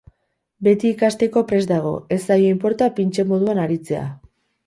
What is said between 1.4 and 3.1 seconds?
prest dago, ez zaio inporta